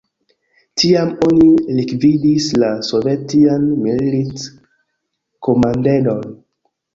Tiam 0.83 1.09
oni 1.27 1.49
likvidis 1.79 2.47
la 2.63 2.69
sovetian 2.87 3.67
milit-komandejon. 3.83 6.27